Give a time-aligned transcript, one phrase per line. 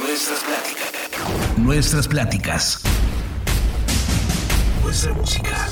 [0.00, 1.58] Nuestras pláticas.
[1.58, 2.80] Nuestras pláticas.
[4.82, 5.68] Nuestra música.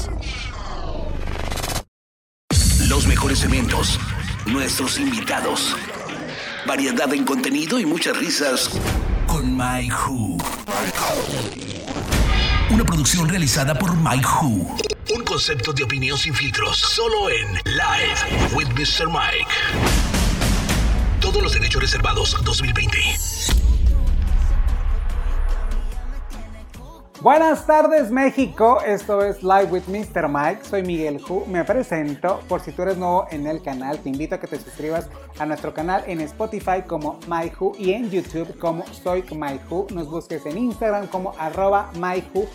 [2.89, 3.99] Los mejores eventos.
[4.47, 5.77] Nuestros invitados.
[6.67, 8.71] Variedad en contenido y muchas risas
[9.27, 10.39] con My Who.
[12.71, 14.77] Una producción realizada por My Who.
[15.15, 19.09] Un concepto de opinión sin filtros, solo en Live with Mr.
[19.09, 19.51] Mike.
[21.21, 23.32] Todos los derechos reservados 2020.
[27.23, 30.29] Buenas tardes México, esto es Live with Mr.
[30.29, 34.09] Mike, soy Miguel Hu, me presento, por si tú eres nuevo en el canal, te
[34.09, 35.09] invito a que te suscribas
[35.39, 40.45] a nuestro canal en Spotify como MyHu y en YouTube como Soy MyHu, nos busques
[40.47, 42.49] en Instagram como arroba MyHu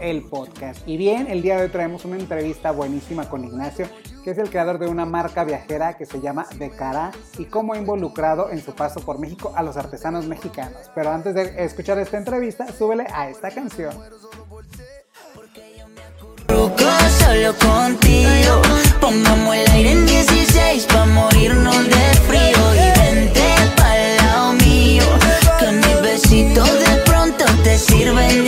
[0.00, 0.86] el podcast.
[0.86, 3.88] Y bien, el día de hoy traemos una entrevista buenísima con Ignacio,
[4.22, 7.72] que es el creador de una marca viajera que se llama De Cara y cómo
[7.72, 10.90] ha involucrado en su paso por México a los artesanos mexicanos.
[10.94, 13.92] Pero antes de escuchar esta entrevista, súbele a esta canción.
[17.18, 18.62] Solo contigo,
[19.00, 25.04] pongamos el aire en 16 para morirnos de frío y vente para lado mío,
[25.58, 28.47] que mis besitos de pronto te sirven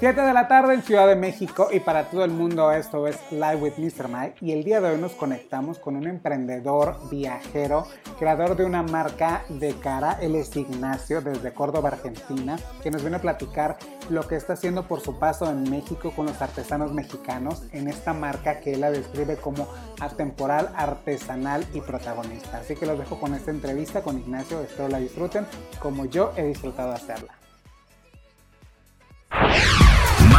[0.00, 3.18] 7 de la tarde en Ciudad de México y para todo el mundo esto es
[3.30, 4.08] Live with Mr.
[4.08, 7.86] Mike y el día de hoy nos conectamos con un emprendedor viajero,
[8.18, 13.18] creador de una marca de cara, él es Ignacio desde Córdoba, Argentina, que nos viene
[13.18, 13.76] a platicar
[14.08, 18.14] lo que está haciendo por su paso en México con los artesanos mexicanos en esta
[18.14, 19.68] marca que él la describe como
[20.00, 22.56] atemporal, artesanal y protagonista.
[22.56, 25.46] Así que los dejo con esta entrevista con Ignacio, espero la disfruten
[25.78, 27.34] como yo he disfrutado hacerla.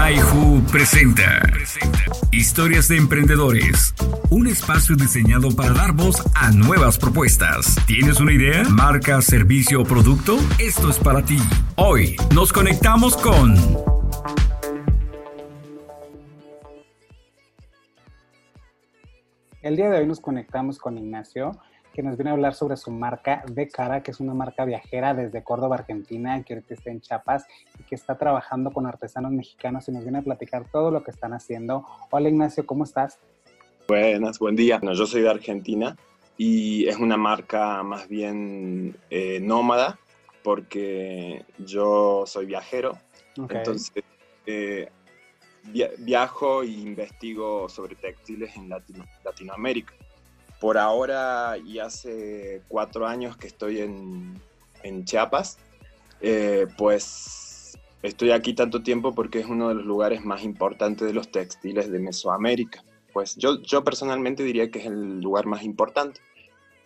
[0.02, 1.44] MyWho presenta
[2.32, 3.94] Historias de Emprendedores.
[4.32, 7.76] Un espacio diseñado para dar voz a nuevas propuestas.
[7.86, 8.64] ¿Tienes una idea?
[8.64, 10.38] ¿Marca, servicio o producto?
[10.58, 11.38] Esto es para ti.
[11.76, 13.56] Hoy nos conectamos con...
[19.62, 21.52] El día de hoy nos conectamos con Ignacio
[21.94, 25.14] que nos viene a hablar sobre su marca de cara, que es una marca viajera
[25.14, 27.46] desde Córdoba, Argentina, que ahorita está en Chiapas
[27.80, 31.12] y que está trabajando con artesanos mexicanos y nos viene a platicar todo lo que
[31.12, 31.86] están haciendo.
[32.10, 33.20] Hola Ignacio, ¿cómo estás?
[33.88, 34.80] Buenas, buen día.
[34.82, 35.98] yo soy de Argentina
[36.38, 40.00] y es una marca más bien eh, nómada
[40.44, 42.98] porque yo soy viajero.
[43.36, 44.04] Entonces,
[44.46, 44.90] eh,
[46.00, 48.70] viajo e investigo sobre textiles en
[49.24, 49.94] Latinoamérica
[50.62, 54.40] por ahora y hace cuatro años que estoy en,
[55.06, 55.58] Chiapas,
[56.22, 61.14] eh, pues estoy aquí tanto tiempo porque es uno de los lugares más importantes de
[61.14, 62.84] los textiles de Mesoamérica.
[63.12, 66.22] Pues yo, yo personalmente diría que es el lugar más importante.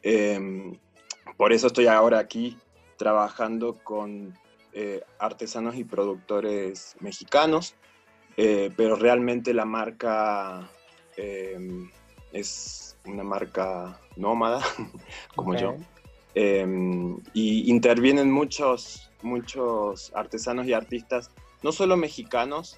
[0.03, 0.77] Em,
[1.35, 2.57] por eso estoy ahora aquí
[2.97, 4.33] trabajando con
[4.71, 7.75] eh, artesanos y productores mexicanos,
[8.37, 10.69] eh, pero realmente la marca
[11.17, 11.89] em,
[12.31, 14.61] es una marca nómada,
[15.35, 15.75] como yo.
[16.33, 21.31] Em, y intervienen muchos, muchos artesanos y artistas,
[21.63, 22.77] no solo mexicanos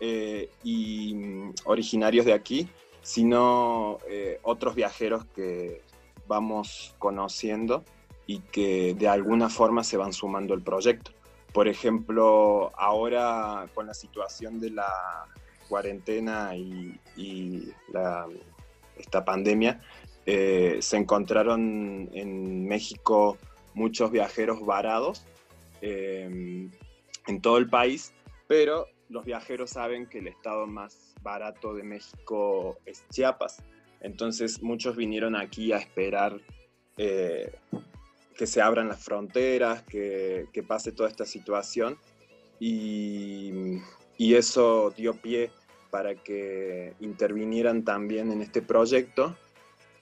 [0.00, 1.16] eh, y
[1.64, 2.68] originarios de aquí,
[3.02, 5.82] sino eh, otros viajeros que
[6.26, 7.84] vamos conociendo
[8.26, 11.12] y que de alguna forma se van sumando al proyecto.
[11.52, 15.26] Por ejemplo, ahora con la situación de la
[15.68, 18.26] cuarentena y, y la
[18.96, 19.80] esta pandemia,
[20.26, 23.38] eh, se encontraron en México
[23.74, 25.24] muchos viajeros varados
[25.80, 26.70] em,
[27.26, 28.12] en todo el país,
[28.46, 33.62] pero los viajeros saben que el estado más barato de México es Chiapas.
[34.00, 36.40] Entonces muchos vinieron aquí a esperar
[36.96, 37.52] eh,
[38.36, 41.98] que se abran las fronteras, que, pase toda esta situación
[42.58, 43.80] y,
[44.16, 45.50] y eso dio pie
[45.92, 49.36] para que intervinieran también en este proyecto.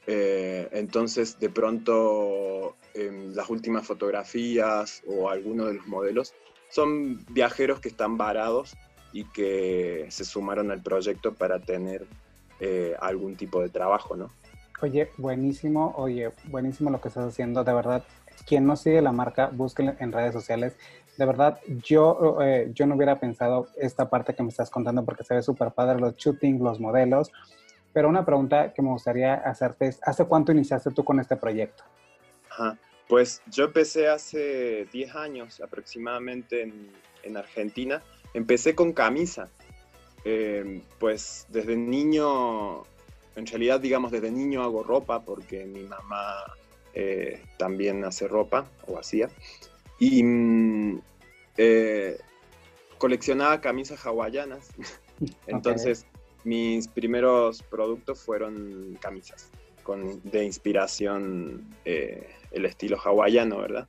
[0.06, 6.32] Eh, entonces, de pronto, las últimas fotografías o algunos de los modelos
[6.68, 8.76] son viajeros que están varados
[9.12, 12.06] y que se sumaron al proyecto para tener
[12.60, 14.30] eh, algún tipo de trabajo, ¿no?
[14.82, 18.04] Oye, buenísimo, oye, buenísimo lo que estás haciendo, de verdad.
[18.46, 20.76] Quien no sigue la marca, búsquenla en redes sociales
[21.20, 25.22] de verdad, yo, eh, yo no hubiera pensado esta parte que me estás contando porque
[25.22, 27.30] se ve súper padre, los shooting, los modelos.
[27.92, 31.84] Pero una pregunta que me gustaría hacerte es, ¿hace cuánto iniciaste tú con este proyecto?
[33.06, 36.72] Pues yo empecé hace 10 años aproximadamente
[37.22, 38.02] en, Argentina.
[38.32, 39.50] Empecé con camisa.
[40.24, 42.84] Eh, pues desde niño,
[43.36, 46.44] en realidad digamos desde niño hago ropa porque mi mamá
[46.94, 49.28] eh, también hace ropa o hacía.
[49.98, 51.02] Y mm,
[51.62, 52.18] eh,
[52.96, 54.70] coleccionaba camisas hawaianas.
[55.46, 56.06] Entonces,
[56.42, 59.50] mis primeros productos fueron camisas
[59.82, 63.86] con, de inspiración eh, el estilo hawaiano, ¿verdad?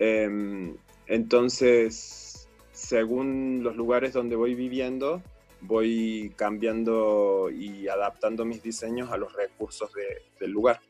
[0.00, 0.76] Em,
[1.06, 5.22] entonces, según los lugares donde voy viviendo,
[5.60, 9.92] voy cambiando y adaptando mis diseños a los recursos
[10.40, 10.80] del lugar.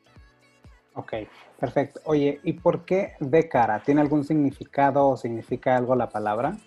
[1.01, 1.15] Ok,
[1.59, 2.01] perfecto.
[2.05, 3.83] Oye, ¿y por qué de cara?
[3.83, 6.59] ¿Tiene algún significado o significa algo la palabra?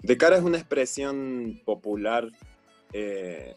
[0.00, 2.28] De cara es una expresión popular
[2.92, 3.56] eh,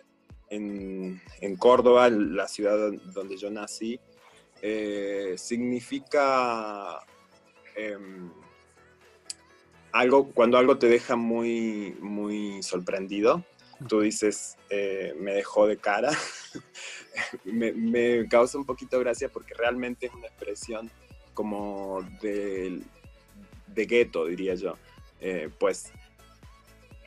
[0.50, 1.22] en,
[1.60, 4.00] Córdoba, la ciudad donde yo nací.
[4.64, 6.98] Eh, significa
[7.76, 8.32] em,
[9.92, 13.46] algo, cuando algo te deja muy, muy sorprendido,
[13.88, 16.10] tú dices, eh, me dejó de cara,
[17.46, 20.90] me, causa un poquito gracia porque realmente es una expresión
[21.34, 22.82] como de,
[23.68, 24.76] de gueto, diría yo.
[25.20, 25.92] Eh, pues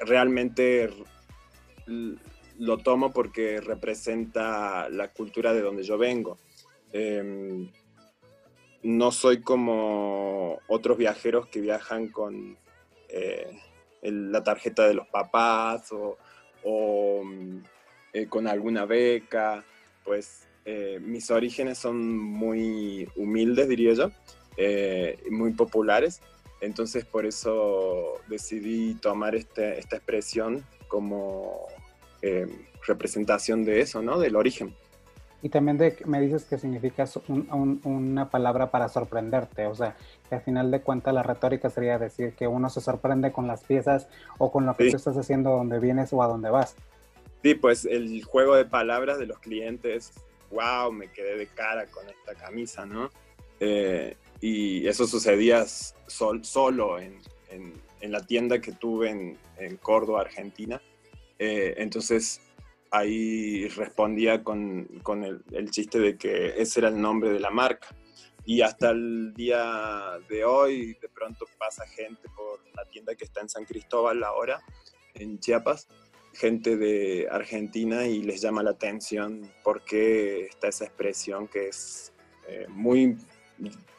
[0.01, 0.91] realmente
[2.59, 6.39] lo tomo porque representa la cultura de donde yo vengo.
[6.93, 7.71] Em,
[8.83, 12.57] no soy como otros viajeros que viajan con
[13.09, 13.59] eh,
[14.03, 16.17] la tarjeta de los papás o,
[18.13, 19.65] eh, con alguna beca,
[20.05, 24.11] pues eh, mis orígenes son muy humildes, diría yo,
[25.31, 26.21] muy populares.
[26.61, 31.67] Entonces por eso decidí tomar este, esta expresión como
[32.87, 34.19] representación de eso, ¿no?
[34.19, 34.75] Del origen.
[35.45, 39.95] Y también de, me dices que significa una palabra para sorprenderte, o sea,
[40.27, 43.63] que al final de cuentas la retórica sería decir que uno se sorprende con las
[43.63, 44.09] piezas
[44.39, 46.77] o con lo que tú estás haciendo donde vienes o a donde vas.
[47.45, 50.13] Sí, pues el juego de palabras de los clientes,
[50.51, 53.11] wow, me quedé de cara con esta camisa, ¿no?
[53.61, 55.67] Eh, y eso sucedía
[56.07, 57.21] solo en,
[58.01, 59.11] la tienda que tuve
[59.59, 60.81] en, Córdoba, Argentina.
[61.39, 62.41] Eh, entonces
[62.91, 64.89] ahí respondía con,
[65.53, 67.89] el, chiste de que ese era el nombre de la marca.
[68.47, 73.43] Y hasta el día de hoy, de pronto pasa gente por la tienda que está
[73.43, 74.63] en San Cristóbal ahora,
[75.13, 75.89] en Chiapas,
[76.35, 82.13] gente de Argentina y les llama la atención porque está esa expresión que es
[82.49, 83.17] eh, muy,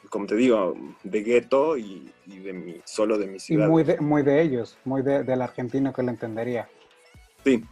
[0.10, 3.68] como te digo, de gueto y, de mi, solo de mi ciudad.
[3.68, 6.70] Y muy de, muy de ellos, muy de, del argentino que lo entendería.
[7.44, 7.64] Sí,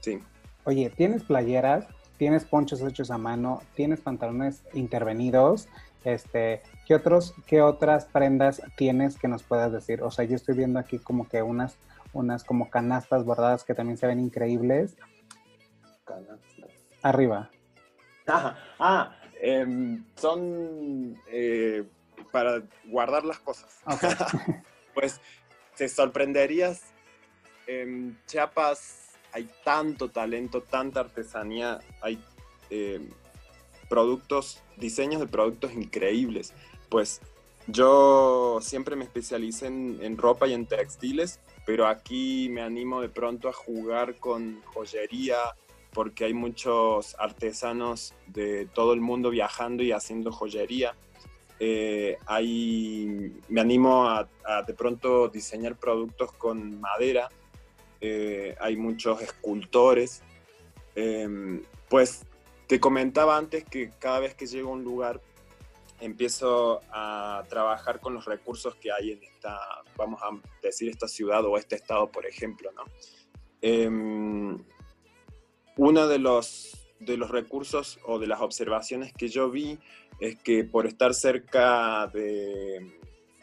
[0.00, 0.18] sí.
[0.64, 1.86] Oye, ¿tienes playeras?
[2.16, 3.62] ¿Tienes ponchos hechos a mano?
[3.74, 5.68] ¿Tienes pantalones intervenidos?
[6.04, 10.02] Este, ¿qué otros, qué otras prendas tienes que nos puedas decir?
[10.02, 11.76] O sea, yo estoy viendo aquí como que unas,
[12.12, 14.96] unas como canastas bordadas que también se ven increíbles.
[16.04, 16.70] Canastas.
[17.02, 17.50] Arriba.
[18.26, 21.84] Ah, ah em, son eh,
[22.30, 23.80] para guardar las cosas.
[24.94, 25.20] pues
[25.76, 26.82] te sorprenderías.
[27.66, 32.22] En Chiapas hay tanto talento, tanta artesanía, hay
[32.70, 33.08] eh,
[33.88, 36.52] productos, diseños de productos increíbles.
[36.88, 37.20] Pues
[37.66, 41.40] yo siempre me especialicé en, ropa y en textiles,
[41.70, 45.36] pero aquí me animo de pronto a jugar con joyería,
[45.92, 50.96] porque hay muchos artesanos de todo el mundo viajando y haciendo joyería.
[51.60, 52.18] Eh,
[53.48, 54.28] me animo a,
[54.66, 57.28] de pronto diseñar productos con madera
[58.00, 60.24] eh, hay muchos escultores.
[60.96, 62.26] Em, pues
[62.66, 65.20] te comentaba antes que cada vez que llego a un lugar
[66.00, 69.58] empiezo a trabajar con los recursos que hay en esta,
[69.96, 70.30] vamos a
[70.62, 72.84] decir, esta ciudad o este estado, por ejemplo, ¿no?
[73.62, 74.58] Em,
[75.76, 79.78] uno de los, de los recursos o de las observaciones que yo vi
[80.18, 82.98] es que por estar cerca de,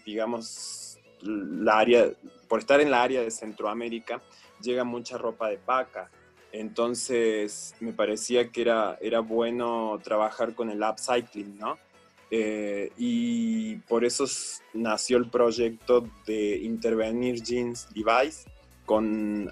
[0.06, 2.12] digamos, la área,
[2.48, 4.22] por estar en la área de Centroamérica,
[4.62, 6.12] llega mucha ropa de paca.
[6.52, 11.78] Entonces me parecía que era, era bueno trabajar con el upcycling, ¿no?
[12.30, 14.26] Eh, y por eso
[14.74, 18.50] nació el proyecto de intervenir Jeans Device
[18.86, 19.52] con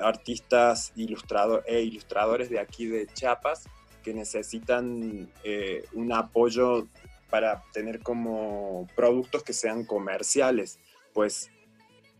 [0.00, 3.64] artistas ilustrado e ilustradores de aquí de Chiapas
[4.02, 6.86] que necesitan eh, un apoyo
[7.30, 10.78] para tener como productos que sean comerciales.
[11.12, 11.50] Pues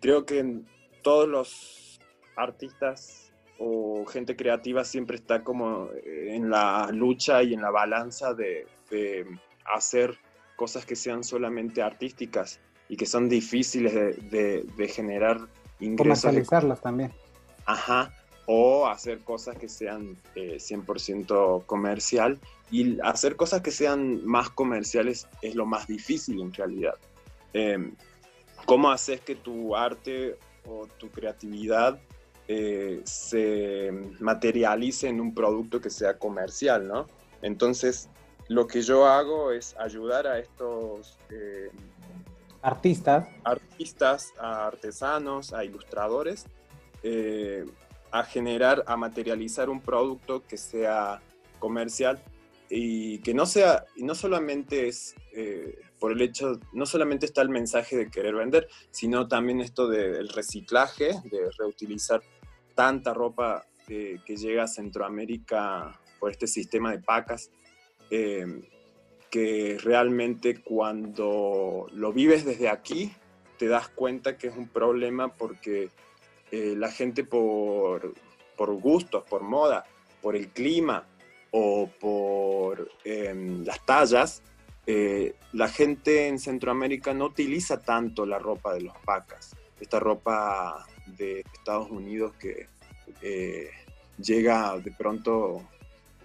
[0.00, 0.62] creo que
[1.02, 2.00] todos los
[2.36, 8.34] artistas o gente creativa siempre está como eh, en la lucha y en la balanza
[8.34, 8.66] de,
[9.64, 10.18] hacer
[10.56, 15.48] cosas que sean solamente artísticas y que son difíciles de, generar
[15.80, 16.22] ingresos.
[16.22, 17.12] Comercializarlas también.
[17.66, 18.12] Ajá,
[18.46, 22.38] o hacer cosas que sean 100% eh, comercial
[22.70, 26.94] y hacer cosas que sean más comerciales es lo más difícil en realidad.
[27.52, 27.94] Em,
[28.66, 31.98] cómo haces que tu arte o tu creatividad
[32.48, 33.90] eh, se
[34.20, 37.06] materialice en un producto que sea comercial, ¿no?
[37.40, 38.10] Entonces,
[38.48, 41.70] lo que yo hago es ayudar a estos eh,
[42.62, 46.46] artistas, artistas, a artesanos, a ilustradores,
[47.02, 47.64] eh,
[48.10, 51.20] a generar, a materializar un producto que sea
[51.58, 52.22] comercial
[52.68, 55.14] y que no sea, y no solamente es
[55.98, 60.28] por el hecho, no solamente está el mensaje de querer vender, sino también esto del
[60.28, 62.22] reciclaje, de reutilizar
[62.74, 67.50] tanta ropa que llega a Centroamérica por este sistema de pacas,
[68.10, 68.46] eh,
[69.30, 73.12] que realmente cuando lo vives desde aquí,
[73.58, 75.90] te das cuenta que es un problema porque
[76.50, 78.14] eh, la gente por,
[78.56, 79.84] por gustos, por moda,
[80.22, 81.06] por el clima
[81.50, 84.42] o por em, las tallas,
[84.86, 90.86] eh, la gente en Centroamérica no utiliza tanto la ropa de los pacas, esta ropa
[91.06, 92.66] de Estados Unidos que
[93.22, 93.70] eh,
[94.18, 95.62] llega de pronto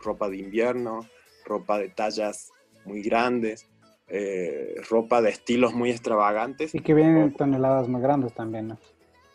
[0.01, 1.07] ropa de invierno,
[1.49, 2.51] ropa de tallas
[2.85, 3.67] muy grandes,
[4.07, 6.73] eh, ropa de estilos muy extravagantes.
[6.73, 8.77] Y que vienen en toneladas más grandes también, ¿no?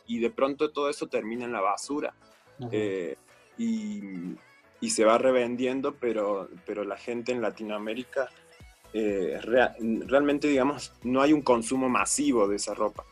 [0.06, 2.14] Y de pronto todo eso termina en la basura.
[3.58, 4.36] y,
[4.80, 8.28] y, se va revendiendo, pero, pero la gente en Latinoamérica
[8.96, 13.04] eh, realmente, digamos, no hay un consumo masivo de esa ropa.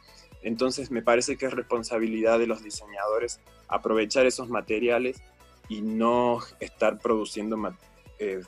[0.42, 5.20] Entonces me parece que es responsabilidad de los diseñadores aprovechar esos materiales
[5.68, 7.56] y no estar produciendo,
[8.20, 8.42] eh,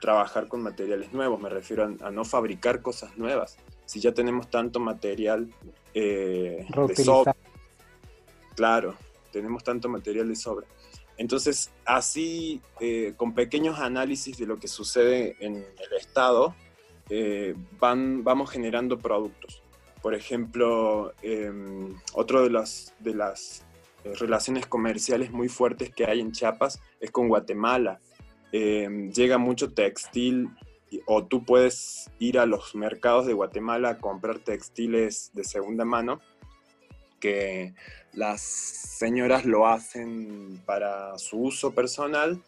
[0.00, 1.40] trabajar con materiales nuevos.
[1.40, 3.56] Me refiero a, no fabricar cosas nuevas.
[3.86, 5.52] Si ya tenemos tanto material
[5.94, 7.36] eh, de sobra,
[8.54, 8.94] claro,
[9.32, 10.66] tenemos tanto material de sobra.
[11.16, 16.54] Entonces, así, eh, con pequeños análisis de lo que sucede en el Estado,
[17.10, 19.62] eh, van, vamos generando productos.
[20.00, 23.64] Por ejemplo, em, otro de las, de las
[24.04, 28.00] eh, relaciones comerciales muy fuertes que hay en Chiapas es con Guatemala.
[28.52, 30.50] Em, llega mucho textil
[31.06, 36.20] o tú puedes ir a los mercados de Guatemala a comprar textiles de segunda mano
[37.20, 37.74] que
[38.12, 42.42] las señoras lo hacen para su uso personal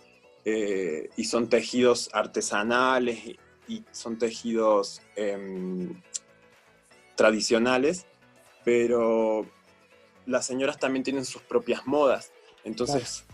[0.44, 3.36] eh, y son tejidos artesanales
[3.68, 5.94] y, son tejidos em,
[7.14, 8.06] tradicionales,
[8.64, 9.46] pero
[10.26, 12.32] las señoras también tienen sus propias modas.
[12.64, 13.24] Entonces,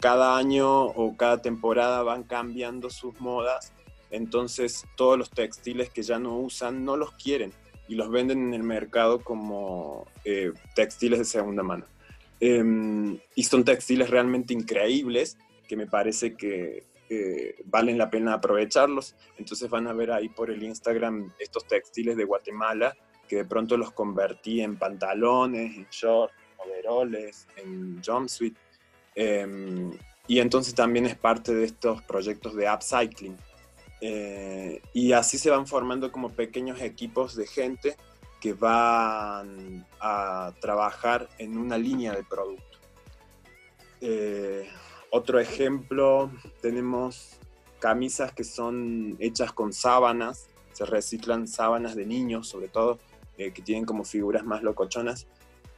[0.00, 3.72] cada año o cada temporada van cambiando sus modas.
[4.10, 7.52] Entonces, todos los textiles que ya no usan no los quieren
[7.88, 11.84] y los venden en el mercado como eh, textiles de segunda mano.
[12.40, 15.36] Em, y son textiles realmente increíbles
[15.68, 16.84] que me parece que
[17.66, 19.14] valen la pena aprovecharlos.
[19.38, 22.96] Entonces van a ver ahí por el Instagram estos textiles de Guatemala
[23.28, 28.56] que de pronto los convertí en pantalones, en shorts, overoles, en jumpsuit.
[29.14, 29.92] Em,
[30.26, 33.36] y entonces también es parte de estos proyectos de upcycling.
[34.00, 37.96] Eh, y así se van formando como pequeños equipos de gente
[38.40, 42.78] que van a trabajar en una línea de producto.
[44.00, 44.68] Eh,
[45.10, 46.30] otro ejemplo,
[46.60, 47.38] tenemos
[47.78, 52.98] camisas que son hechas con sábanas, se reciclan sábanas de niños, sobre todo,
[53.38, 55.26] eh, que tienen como figuras más locochonas.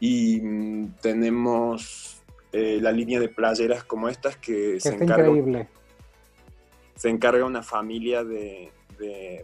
[0.01, 0.95] Y mm,
[2.57, 5.29] tenemos la línea de playeras como estas que, se encarga.
[5.29, 5.69] Increíble
[6.97, 8.73] se encarga una familia de,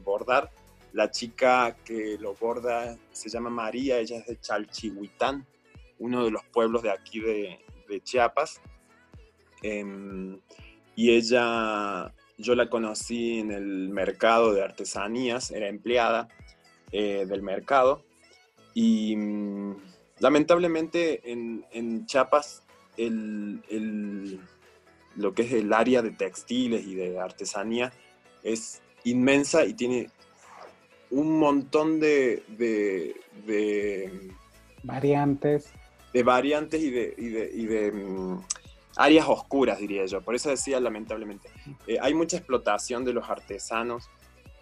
[0.02, 0.50] bordar.
[0.92, 5.46] La chica que lo borda se llama María, ella es de Chalchihuitán,
[5.98, 7.58] uno de los pueblos de aquí de,
[8.02, 8.60] Chiapas.
[9.62, 10.38] Em,
[10.96, 16.28] y ella, yo la conocí en el mercado de artesanías, era empleada
[16.90, 18.02] eh, del mercado.
[18.72, 19.76] Y mm,
[20.20, 22.62] lamentablemente en, Chiapas
[22.96, 24.40] el,
[25.16, 27.92] lo que es el área de textiles y de artesanía
[28.42, 30.10] es inmensa y tiene
[31.10, 32.42] un montón de,
[34.82, 35.70] variantes.
[36.12, 38.40] De variantes y de, mm,
[38.96, 40.22] áreas oscuras, diría yo.
[40.22, 41.48] Por eso decía, lamentablemente.
[41.86, 44.08] Eh, hay mucha explotación de los artesanos,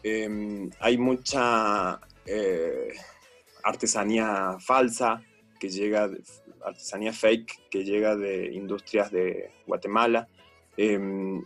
[0.03, 2.95] em, hay mucha eh,
[3.63, 5.23] artesanía falsa
[5.61, 6.11] que llega,
[6.65, 10.27] artesanía fake que llega de industrias de Guatemala.
[10.77, 11.45] Em,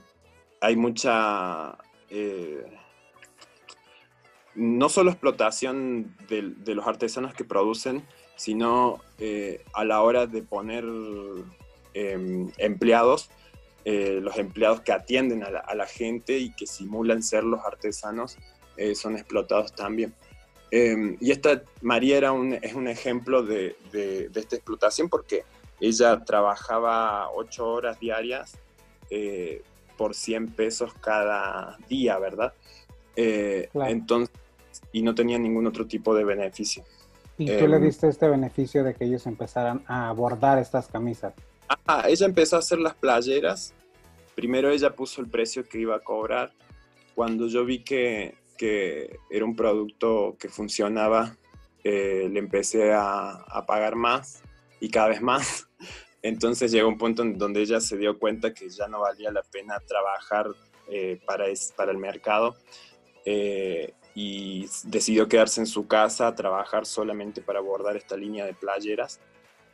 [0.60, 1.76] hay mucha,
[2.08, 2.64] eh,
[4.54, 8.06] no solo explotación de, los artesanos que producen,
[8.36, 10.84] sino eh, a la hora de poner
[11.92, 13.30] em, empleados,
[13.84, 18.38] eh, los empleados que atienden a la, gente y que simulan ser los artesanos
[18.94, 20.14] son explotados también.
[20.70, 25.44] Em, y esta María era un, es un ejemplo de, de, esta explotación porque
[25.80, 28.56] ella trabajaba ocho horas diarias
[29.10, 29.62] eh,
[29.96, 32.52] por 100 pesos cada día, ¿verdad?
[33.16, 34.34] Eh, entonces,
[34.92, 36.84] y no tenía ningún otro tipo de beneficio.
[37.38, 41.34] ¿Y tú le em, diste este beneficio de que ellos empezaran a bordar estas camisas?
[41.86, 43.74] Ah, ella empezó a hacer las playeras.
[44.34, 46.52] Primero ella puso el precio que iba a cobrar.
[47.14, 51.36] Cuando yo vi que, que era un producto que funcionaba,
[51.82, 54.42] eh, le empecé a, pagar más
[54.80, 55.68] y cada vez más.
[56.22, 59.42] Entonces llegó un punto en donde ella se dio cuenta que ya no valía la
[59.42, 60.48] pena trabajar
[60.88, 61.44] eh, para,
[61.76, 62.56] para el mercado
[63.26, 68.54] eh, y decidió quedarse en su casa a trabajar solamente para abordar esta línea de
[68.54, 69.20] playeras.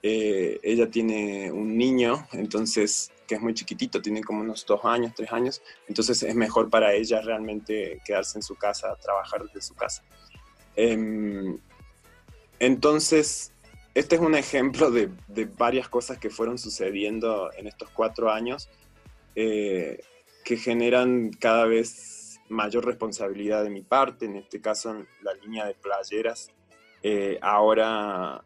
[0.02, 5.32] Ella tiene un niño, entonces, que es muy chiquitito, tiene como unos dos años, tres
[5.32, 10.02] años, entonces es mejor para ella realmente quedarse en su casa, trabajar desde su casa.
[10.74, 11.56] Em,
[12.58, 13.52] entonces,
[13.94, 15.12] este es un ejemplo de,
[15.56, 18.68] varias cosas que fueron sucediendo en estos cuatro años
[19.36, 20.00] eh,
[20.44, 25.66] que generan cada vez mayor responsabilidad de mi parte, en este caso en la línea
[25.66, 26.50] de playeras.
[27.04, 28.42] Eh, ahora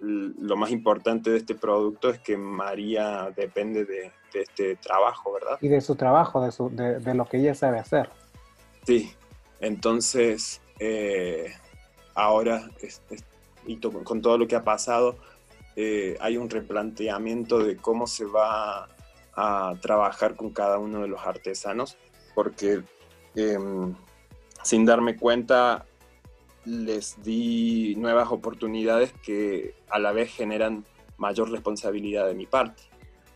[0.00, 5.58] lo más importante de este producto es que María depende de, este trabajo, ¿verdad?
[5.60, 6.40] Y de su trabajo,
[6.70, 8.08] de, lo que ella sabe hacer.
[8.86, 9.12] Sí,
[9.60, 11.52] entonces eh,
[12.14, 12.70] ahora
[13.66, 15.16] y con todo lo que ha pasado,
[15.76, 18.88] eh, hay un replanteamiento de cómo se va
[19.34, 21.96] a trabajar con cada uno de los artesanos,
[22.34, 22.82] porque
[23.34, 23.94] em,
[24.62, 25.86] sin darme cuenta
[26.64, 30.84] les di nuevas oportunidades que a la vez generan
[31.16, 32.82] mayor responsabilidad de mi parte.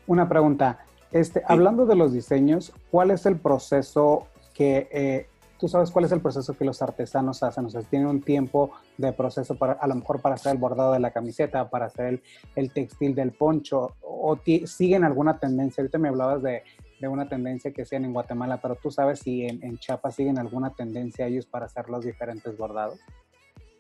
[0.06, 5.26] Una pregunta, este, hablando de los diseños, ¿cuál es el proceso que eh,
[5.58, 8.72] tú sabes cuál es el proceso que los artesanos hacen, o sea, tienen un tiempo
[8.98, 12.22] de proceso para, a lo mejor para hacer el bordado de la camiseta, para hacer
[12.54, 16.62] el, textil del poncho, o siguen alguna tendencia, ahorita me hablabas de,
[17.04, 20.38] de una tendencia que sean en Guatemala, pero tú sabes si en, en Chiapas siguen
[20.38, 22.98] alguna tendencia ellos para hacer los diferentes bordados.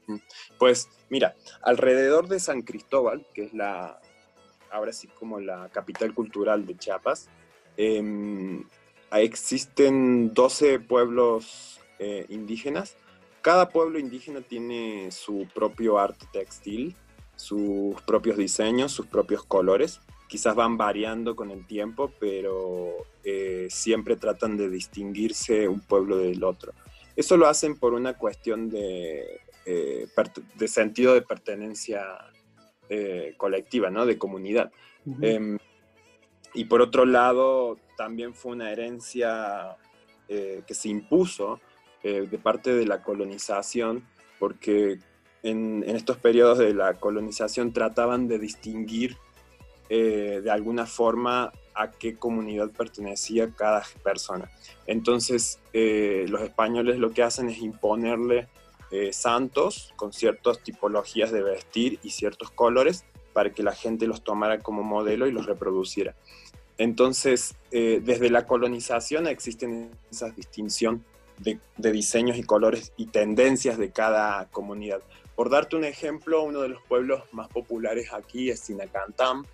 [0.06, 0.16] Mm,
[0.58, 3.98] pues mira, alrededor de San Cristóbal, que es la,
[4.70, 7.28] ahora sí como la capital cultural de Chiapas,
[7.76, 8.62] eh,
[9.12, 12.96] existen 12 pueblos eh, indígenas.
[13.42, 16.94] Cada pueblo indígena tiene su propio arte textil,
[17.36, 20.00] sus propios diseños, sus propios colores.
[20.34, 26.42] Quizás van variando con el tiempo, pero eh, siempre tratan de distinguirse un pueblo del
[26.42, 26.72] otro.
[27.14, 30.08] Eso lo hacen por una cuestión de, eh,
[30.56, 32.02] de sentido de pertenencia
[33.36, 34.06] colectiva, ¿no?
[34.06, 34.70] de comunidad.
[36.54, 39.76] Y por otro lado, también fue una herencia
[40.28, 41.60] eh, que se impuso
[42.02, 44.04] eh, de parte de la colonización,
[44.38, 44.98] porque
[45.42, 49.16] en, estos periodos de la colonización trataban de distinguir
[49.88, 54.50] eh, de alguna forma a qué comunidad pertenecía cada persona.
[54.86, 58.46] Entonces, los españoles lo que hacen es imponerle
[59.10, 64.60] santos con ciertas tipologías de vestir y ciertos colores para que la gente los tomara
[64.60, 66.14] como modelo y los reproduciera.
[66.78, 71.04] Entonces, eh, desde la colonización existen esas distinción
[71.38, 75.02] de, diseños y colores y tendencias de cada comunidad.
[75.36, 79.46] Por darte un ejemplo, uno de los pueblos más populares aquí es Sinacantán.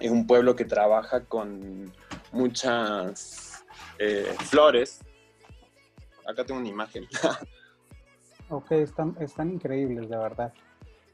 [0.00, 1.92] Es un pueblo que trabaja con
[2.32, 3.64] muchas
[3.98, 5.00] eh, flores.
[6.26, 7.06] Acá tengo una imagen.
[8.48, 10.52] ok, están, están increíbles, de verdad.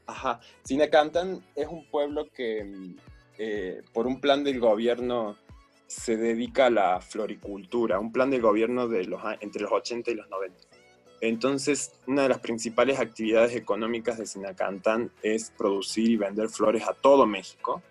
[0.05, 0.39] Ajá.
[0.63, 2.95] Sinacantán es un pueblo que
[3.37, 5.35] eh, por un plan del gobierno
[5.85, 10.15] se dedica a la floricultura, un plan del gobierno de los, entre los 80 y
[10.15, 10.57] los 90.
[11.19, 16.93] Entonces, una de las principales actividades económicas de Sinacantán es producir y vender flores a
[16.93, 17.81] todo México.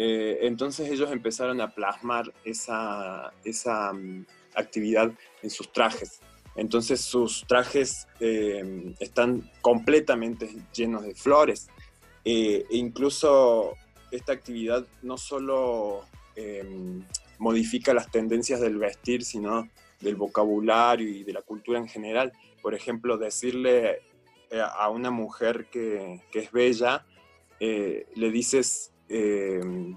[0.00, 5.10] Eh, entonces ellos empezaron a plasmar esa, esa mm, actividad
[5.42, 6.20] en sus trajes.
[6.54, 11.68] Entonces sus trajes eh, están completamente llenos de flores.
[12.24, 13.74] e incluso
[14.12, 16.02] esta actividad no solo
[16.36, 17.04] em,
[17.38, 19.68] modifica las tendencias del vestir, sino
[20.00, 22.32] del vocabulario y de la cultura en general.
[22.62, 24.02] Por ejemplo, decirle
[24.50, 27.04] eh, a una mujer que, es bella,
[27.60, 29.96] eh, le dices, em,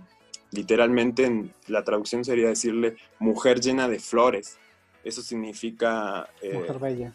[0.51, 4.57] literalmente en la traducción sería decirle mujer llena de flores.
[5.03, 6.29] Eso significa...
[6.41, 7.13] Eh, mujer bella.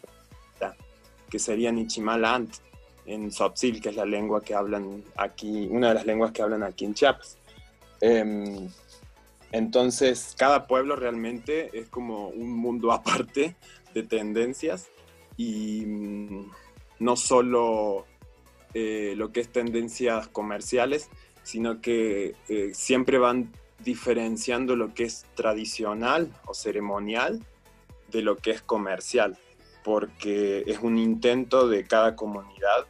[1.29, 2.53] Que sería Nichimalant
[3.05, 6.85] en que es la lengua que hablan aquí, una de las lenguas que hablan aquí
[6.85, 7.37] en Chiapas.
[8.01, 8.69] Em,
[9.51, 13.55] entonces, cada pueblo realmente es como un mundo aparte
[13.93, 14.89] de tendencias
[15.37, 15.85] y,
[16.99, 18.05] no solo
[18.73, 21.09] eh, lo que es tendencias comerciales,
[21.47, 27.41] sino que eh, siempre van diferenciando lo que es tradicional o ceremonial
[28.11, 29.37] de lo que es comercial,
[29.81, 32.85] porque es un intento de cada comunidad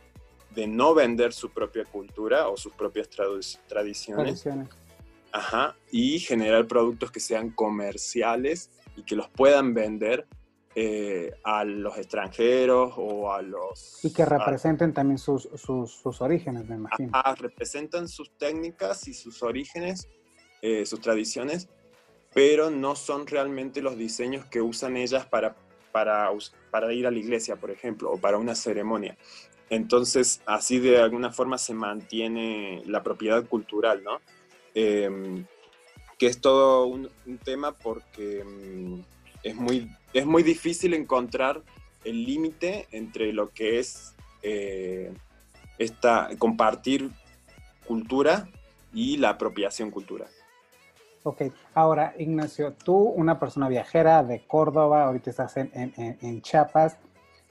[0.56, 3.08] de no vender su propia cultura o sus propias
[3.68, 4.44] tradiciones,
[5.32, 10.26] Ajá, y generar productos que sean comerciales y que los puedan vender
[10.80, 13.98] eh, a los extranjeros o a los...
[14.06, 17.10] Y que representen también sus, sus, orígenes, me imagino.
[17.16, 20.08] Ah, representan sus técnicas y sus orígenes,
[20.62, 21.68] eh, sus tradiciones,
[22.32, 25.56] pero no son realmente los diseños que usan ellas para,
[25.92, 26.30] para,
[26.70, 29.18] para ir a la iglesia, por ejemplo, o para una ceremonia.
[29.72, 34.22] Entonces, así de alguna forma se mantiene la propiedad cultural, ¿no?
[34.76, 35.44] Em,
[36.20, 39.00] que es todo un, un tema porque mm,
[39.42, 41.62] es muy, es muy difícil encontrar
[42.04, 45.14] el límite entre lo que es eh,
[45.78, 47.12] esta, compartir
[47.86, 48.48] cultura
[48.94, 50.30] y la apropiación cultural.
[51.22, 56.98] Ok, ahora Ignacio, tú, una persona viajera de Córdoba, ahorita estás en, en, en Chiapas.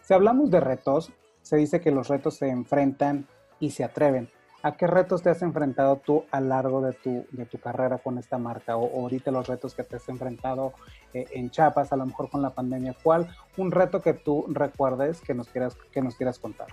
[0.03, 3.29] Si hablamos de retos, se dice que los retos se enfrentan
[3.61, 4.29] y se atreven.
[4.67, 7.99] ¿A qué retos te has enfrentado tú a lo largo de tu, de tu carrera
[7.99, 8.77] con esta marca?
[8.77, 10.73] O, ahorita los retos que te has enfrentado
[11.15, 12.97] eh, en Chiapas, a lo mejor con la pandemia.
[13.01, 16.67] ¿Cuál un reto que tú recuerdes que nos quieras, que nos quieras contar?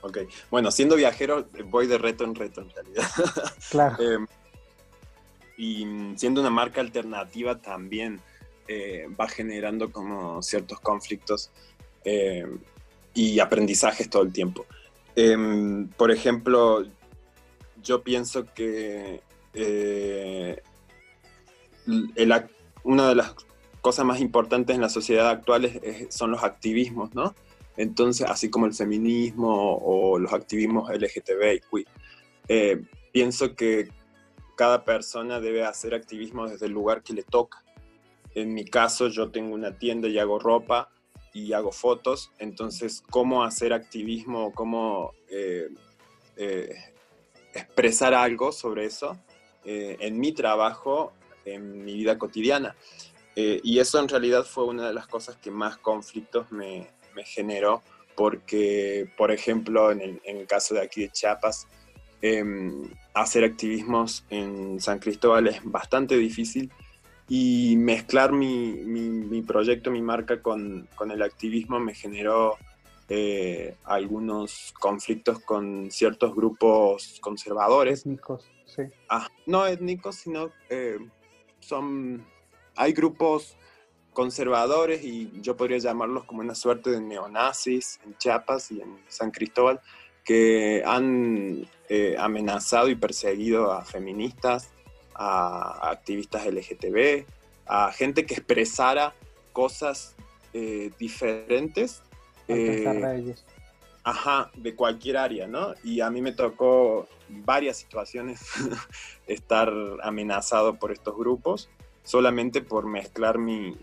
[0.00, 0.16] Ok,
[0.50, 3.04] bueno, siendo viajero voy de reto en reto en realidad.
[3.70, 3.96] Claro.
[4.02, 4.26] Em,
[5.58, 8.18] y siendo una marca alternativa también
[8.66, 11.50] eh, va generando como ciertos conflictos
[13.12, 14.64] y aprendizajes todo el tiempo.
[15.16, 16.86] Em, por ejemplo,
[17.82, 19.22] yo pienso que
[19.54, 20.62] eh,
[22.84, 23.34] una de las
[23.80, 27.34] cosas más importantes en la sociedad actual son los activismos, ¿no?
[27.76, 31.62] Entonces, así como el feminismo o los activismos LGTBI,
[32.48, 33.88] eh, pienso que
[34.56, 37.64] cada persona debe hacer activismo desde el lugar que le toca.
[38.34, 40.90] En mi caso, yo tengo una tienda y hago ropa
[41.32, 44.52] y hago fotos, entonces, ¿cómo hacer activismo?
[44.52, 45.68] ¿Cómo eh,
[47.54, 49.18] expresar algo sobre eso
[49.64, 51.12] eh, en mi trabajo,
[51.44, 52.76] en mi vida cotidiana.
[53.36, 56.88] Eh, y eso en realidad fue una de las cosas que más conflictos me,
[57.24, 57.82] generó,
[58.16, 61.68] porque, por ejemplo, en el, caso de aquí de Chiapas,
[62.22, 66.70] em, hacer activismos en San Cristóbal es bastante difícil
[67.28, 72.56] y mezclar mi, mi, mi proyecto, mi marca con, con, el activismo me generó
[73.12, 78.02] eh, algunos conflictos con ciertos grupos conservadores.
[78.02, 78.84] Étnicos, sí.
[79.08, 80.96] Ah, no étnicos, sino eh,
[81.58, 82.24] son...
[82.76, 83.56] Hay grupos
[84.12, 89.32] conservadores y yo podría llamarlos como una suerte de neonazis en Chiapas y en San
[89.32, 89.80] Cristóbal
[90.22, 94.70] que han eh, amenazado y perseguido a feministas,
[95.14, 97.26] a, activistas LGTB,
[97.66, 99.14] a gente que expresara
[99.52, 100.14] cosas
[100.98, 102.02] diferentes
[102.50, 103.34] eh,
[104.04, 105.74] ajá, de cualquier área, ¿no?
[105.84, 108.40] Y a mí me tocó varias situaciones
[109.26, 111.68] estar amenazado por estos grupos,
[112.02, 113.76] solamente por mezclar mi,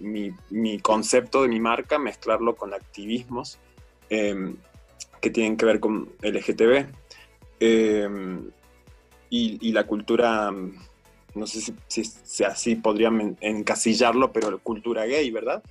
[0.82, 3.60] concepto de mi marca, mezclarlo con activismos
[4.10, 4.58] em,
[5.22, 6.88] que tienen que ver con LGTB.
[7.60, 8.52] Em,
[9.30, 10.52] y, la cultura,
[11.36, 15.62] no sé si, así podrían encasillarlo, pero cultura gay, ¿verdad?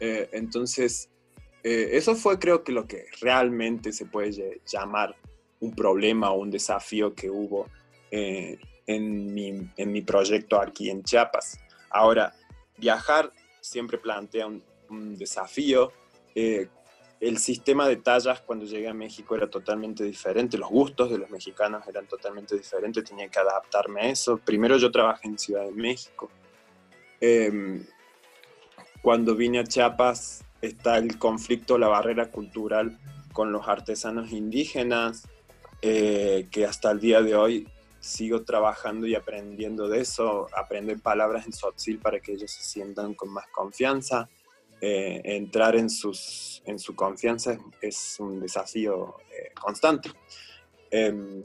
[0.00, 1.08] Eh, entonces,
[1.68, 5.16] eh, eso fue creo que lo que realmente se puede llamar
[5.58, 7.66] un problema o un desafío que hubo
[8.12, 11.58] eh, en, mi, en, mi, proyecto aquí en Chiapas.
[11.90, 12.32] Ahora,
[12.76, 14.62] viajar siempre plantea un,
[15.18, 15.90] desafío.
[16.36, 16.68] Eh,
[17.18, 21.30] el sistema de tallas cuando llegué a México era totalmente diferente, los gustos de los
[21.30, 24.38] mexicanos eran totalmente diferentes, tenía que adaptarme a eso.
[24.38, 26.30] Primero yo trabajé en Ciudad de México.
[27.20, 27.84] Em,
[29.02, 32.98] cuando vine a Chiapas está el conflicto, la barrera cultural
[33.32, 35.28] con los artesanos indígenas,
[35.82, 37.68] eh, que hasta el día de hoy
[38.00, 43.14] sigo trabajando y aprendiendo de eso, aprender palabras en Sotzil para que ellos se sientan
[43.14, 44.28] con más confianza.
[44.80, 50.10] Eh, entrar en, sus, en su confianza es, un desafío eh, constante.
[50.90, 51.42] Em,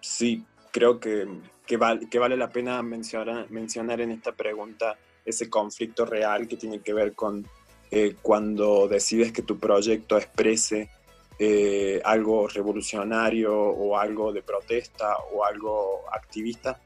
[0.00, 1.26] sí, creo que,
[1.66, 1.78] que,
[2.10, 4.98] que, vale la pena mencionar, mencionar en esta pregunta
[5.30, 7.46] ese conflicto real que tiene que ver con
[7.90, 10.90] eh, cuando decides que tu proyecto exprese
[11.38, 16.78] eh, algo revolucionario o algo de protesta o algo activista,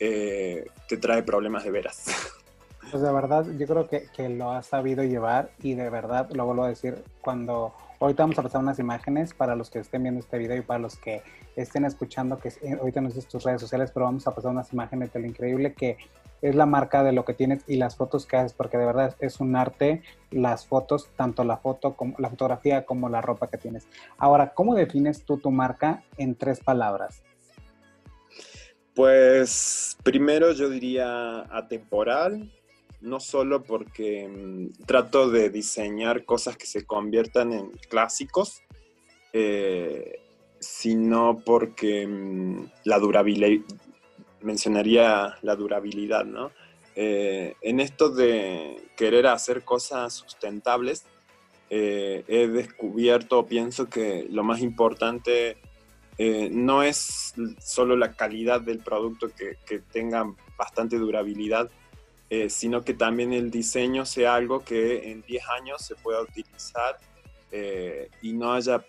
[0.00, 2.06] eh, te trae problemas de veras.
[2.90, 6.46] Pues de verdad, yo creo que, que, lo has sabido llevar y de verdad, lo
[6.46, 10.20] vuelvo a decir, cuando Ahorita vamos a pasar unas imágenes para los que estén viendo
[10.20, 11.22] este video y para los que
[11.62, 14.72] estén escuchando, que eh, ahorita no sé tus redes sociales, pero vamos a pasar unas
[14.72, 15.96] imágenes de lo increíble que
[16.40, 19.16] es la marca de lo que tienes y las fotos que haces, porque de verdad
[19.18, 23.58] es un arte las fotos, tanto la foto como la fotografía como la ropa que
[23.58, 23.88] tienes.
[24.18, 27.22] Ahora, ¿cómo defines tú tu marca en tres palabras?
[28.94, 32.52] Pues primero yo diría atemporal,
[33.00, 38.62] no solo porque mm, trato de diseñar cosas que se conviertan en clásicos,
[39.32, 40.20] eh,
[40.60, 43.64] sino porque mm, la durabilidad,
[44.40, 46.50] mencionaría la durabilidad, ¿no?
[46.94, 51.04] Eh, en esto de querer hacer cosas sustentables,
[51.70, 55.56] eh, he descubierto, pienso que lo más importante
[56.50, 61.70] no es solo la calidad del producto que, que tenga bastante durabilidad,
[62.30, 66.98] eh, sino que también el diseño sea algo que en 10 años se pueda utilizar
[67.50, 68.84] eh, y no haya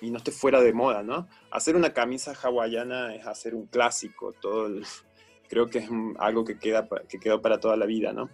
[0.00, 1.28] y no esté fuera de moda, ¿no?
[1.50, 4.68] Hacer una camisa hawaiana es hacer un clásico, todo
[5.48, 8.30] creo que es algo que, queda, que quedó para toda la vida, ¿no?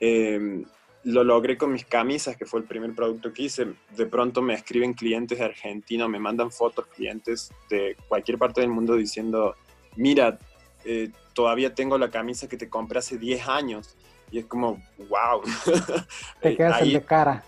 [0.00, 0.64] Em,
[1.04, 3.74] lo logré con mis camisas, que fue el primer producto que hice.
[3.96, 8.70] De pronto me escriben clientes de Argentina, me mandan fotos clientes de cualquier parte del
[8.70, 9.54] mundo diciendo,
[9.94, 10.38] mira,
[10.84, 13.96] eh, todavía tengo la camisa que te compré hace 10 años.
[14.32, 15.42] Y es como, wow.
[16.40, 17.44] Te eh, quedas de cara.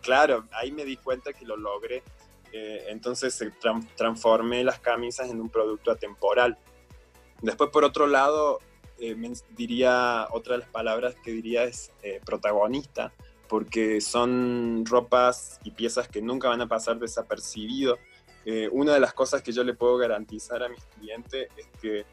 [0.00, 2.02] Claro, ahí me di cuenta que lo logré.
[2.56, 3.36] Eh, entonces
[3.96, 6.56] transformé las camisas en un producto atemporal.
[7.42, 8.60] Después, por otro lado,
[9.56, 11.92] diría, otra de las palabras que diría es
[12.24, 13.12] protagonista,
[13.48, 17.98] porque son ropas y piezas que nunca van a pasar desapercibido.
[18.70, 22.06] una de las cosas que yo le puedo garantizar a mis clientes es que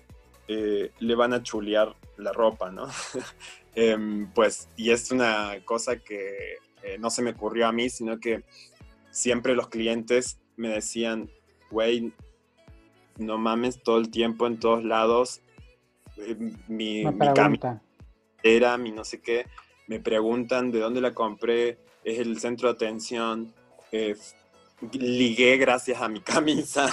[0.53, 2.87] eh, le van a chulear la ropa, ¿no?
[3.73, 8.19] Em, pues, y es una cosa que eh, no se me ocurrió a mí, sino
[8.19, 8.43] que
[9.11, 11.29] siempre los clientes me decían,
[11.69, 12.13] güey,
[13.17, 15.41] no mames todo el tiempo en todos lados,
[16.17, 16.35] eh,
[16.67, 17.27] mi, mi
[18.43, 19.45] era mi no sé qué,
[19.87, 23.53] me preguntan de dónde la compré, es el centro de atención,
[24.93, 26.89] ligué gracias a mi camisa.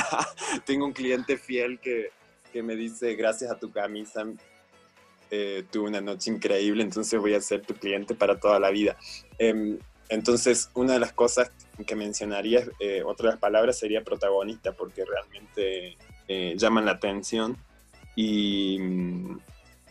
[0.64, 2.10] Tengo un cliente fiel que
[2.56, 4.24] que me dice, gracias a tu camisa,
[5.30, 8.96] eh, tuve una noche increíble, entonces voy a ser tu cliente para toda la vida.
[9.36, 11.50] Em, entonces, una de las cosas
[11.86, 15.96] que mencionaría, eh, otra de las palabras sería protagonista, porque realmente
[16.28, 17.56] eh, llaman la atención
[18.14, 18.78] y,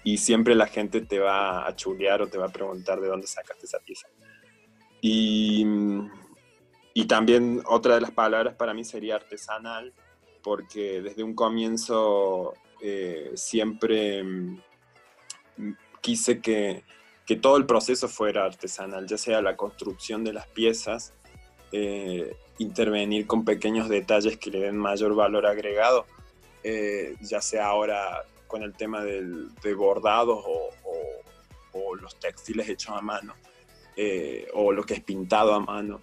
[0.03, 3.27] y, siempre la gente te va a chulear o te va a preguntar de dónde
[3.27, 4.07] sacaste esa pieza.
[5.01, 5.65] Y,
[6.93, 9.93] y también otra de las palabras para mí sería artesanal,
[10.41, 14.61] porque desde un comienzo eh, siempre mm,
[16.01, 16.83] quise que,
[17.35, 21.13] todo el proceso fuera artesanal, ya sea la construcción de las piezas,
[21.71, 26.05] eh, intervenir con pequeños detalles que le den mayor valor agregado,
[26.63, 30.69] eh, ya sea ahora con el tema del, de bordados o,
[31.73, 33.33] o, los textiles hechos a mano,
[34.53, 36.01] o lo que es pintado a mano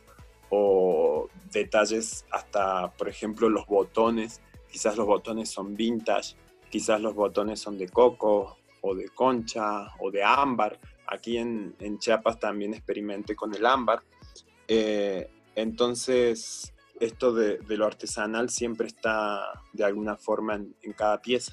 [0.55, 4.43] o detalles hasta, por ejemplo, los botones.
[4.71, 6.37] Quizás los botones son vintage,
[6.69, 10.79] quizás los botones son de coco o de concha o de ámbar.
[11.13, 14.03] Aquí en, Chiapas también experimenté con el ámbar.
[14.67, 19.43] Eh, entonces, esto de, lo artesanal siempre está
[19.75, 21.53] de alguna forma en, cada pieza.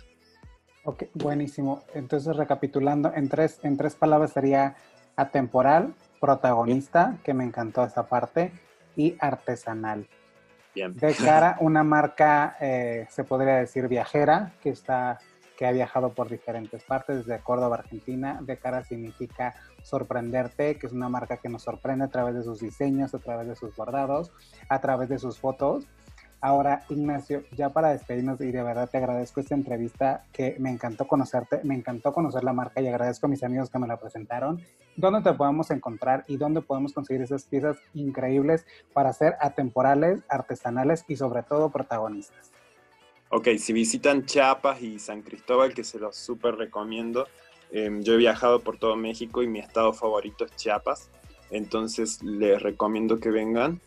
[0.86, 1.84] Ok, buenísimo.
[1.94, 4.78] Entonces, recapitulando, en tres, en tres palabras sería
[5.18, 8.54] atemporal, protagonista, que me encantó esa parte,
[8.96, 10.08] y artesanal.
[10.74, 15.20] De cara una marca, eh, se podría decir viajera, que está
[15.60, 18.40] que ha viajado por diferentes partes, desde Córdoba, Argentina.
[18.42, 22.62] De cara significa sorprenderte, que es una marca que nos sorprende a través de sus
[22.62, 24.32] diseños, a través de sus bordados,
[24.70, 25.86] a través de sus fotos.
[26.40, 31.06] Ahora, Ignacio, ya para despedirnos, y de verdad te agradezco esta entrevista, que me encantó
[31.10, 34.62] conocerte, me encantó conocer la marca y agradezco a mis amigos que me la presentaron.
[34.96, 41.04] ¿Dónde te podemos encontrar y dónde podemos conseguir esas piezas increíbles para ser atemporales, artesanales
[41.10, 42.50] y sobre todo protagonistas?
[43.30, 47.28] Ok, si visitan Chiapas y San Cristóbal, que se los súper recomiendo,
[47.72, 51.10] em, yo he viajado por todo México y mi estado favorito es Chiapas,
[51.52, 53.80] entonces les recomiendo que vengan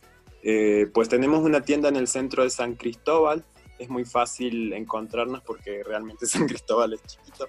[0.43, 3.45] eh, pues tenemos una tienda en el centro de San Cristóbal.
[3.79, 7.49] Es muy fácil encontrarnos porque realmente San Cristóbal es chiquito.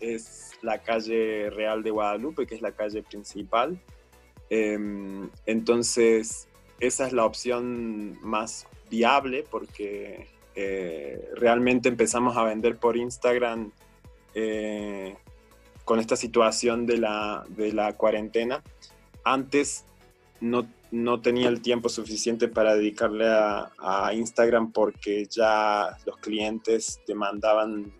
[0.00, 3.80] Es la calle Real de Guadalupe, que es la calle principal.
[4.50, 6.48] Em, entonces,
[6.80, 13.72] esa es la opción más viable porque eh, realmente empezamos a vender por Instagram
[14.34, 15.16] eh,
[15.84, 18.62] con esta situación de la, de la cuarentena.
[19.24, 19.84] Antes
[20.40, 27.90] no no tenía el tiempo suficiente para dedicarle a, Instagram porque ya los clientes demandaban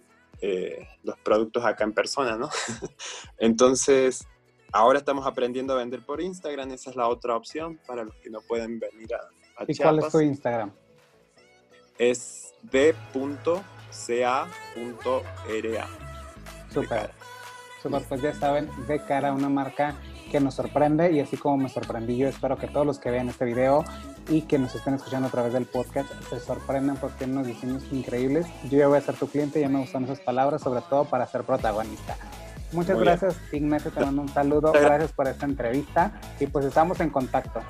[0.42, 2.50] eh, los productos acá en persona, ¿no?
[3.38, 4.28] Entonces,
[4.72, 8.28] ahora estamos aprendiendo a vender por Instagram, esa es la otra opción para los que
[8.28, 10.70] no pueden venir a, a ¿Y cuál es tu Instagram?
[11.98, 14.46] Es b.ca.ra.
[16.72, 17.10] Super.
[17.82, 19.96] Super, pues ya saben, de cara a una marca
[20.30, 23.28] que nos sorprende y así como me sorprendí yo, espero que todos los que vean
[23.28, 23.84] este video
[24.28, 27.84] y que nos estén escuchando a través del podcast se sorprendan porque tienen unos diseños
[27.90, 28.46] increíbles.
[28.70, 31.26] Yo ya voy a ser tu cliente, ya me gustan esas palabras, sobre todo para
[31.26, 32.16] ser protagonista.
[32.72, 37.10] Muchas gracias, Ignacio, te mando un saludo, gracias por esta entrevista y pues estamos en
[37.10, 37.60] contacto.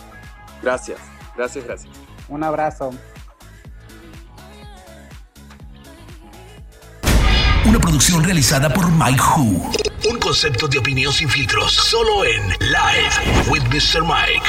[0.62, 1.00] Gracias,
[1.36, 1.92] gracias, gracias.
[2.28, 2.90] Un abrazo.
[7.64, 9.70] Una producción realizada por Mike Who.
[10.10, 14.02] Un concepto de opinión sin filtros, solo en Live with Mr.
[14.02, 14.48] Mike.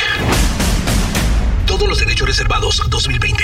[1.68, 3.44] Todos los derechos reservados 2020.